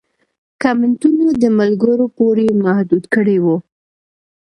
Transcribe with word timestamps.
کمنټونه 0.63 1.25
د 1.41 1.43
ملګرو 1.59 2.05
پورې 2.17 2.47
محدود 2.63 3.03
کړي 3.15 3.37
وو 3.43 3.57